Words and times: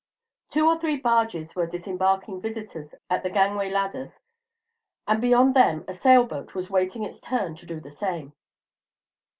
Two 0.49 0.65
or 0.65 0.79
three 0.79 0.97
barges 0.97 1.53
were 1.53 1.67
disembarking 1.67 2.41
visitors 2.41 2.95
at 3.07 3.21
the 3.21 3.29
gangway 3.29 3.69
ladders, 3.69 4.19
and 5.05 5.21
beyond 5.21 5.55
them 5.55 5.85
a 5.87 5.93
sail 5.93 6.23
boat 6.23 6.55
was 6.55 6.71
waiting 6.71 7.03
its 7.03 7.21
turn 7.21 7.53
to 7.53 7.67
do 7.67 7.79
the 7.79 7.91
same. 7.91 8.33